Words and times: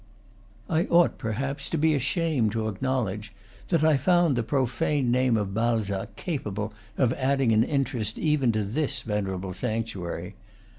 I 0.67 0.85
ought, 0.85 1.19
perhaps, 1.19 1.69
to 1.69 1.77
be 1.77 1.93
ashamed 1.93 2.53
to 2.53 2.67
acknowledge, 2.67 3.31
that 3.67 3.83
I 3.83 3.97
found 3.97 4.35
the 4.35 4.41
profane 4.41 5.11
name 5.11 5.37
of 5.37 5.53
Balzac 5.53 6.15
capable 6.15 6.73
of 6.97 7.13
adding 7.13 7.51
an 7.51 7.63
interest 7.63 8.17
even 8.17 8.51
to 8.53 8.63
this 8.63 9.03
venerable 9.03 9.53
sanctuary. 9.53 10.33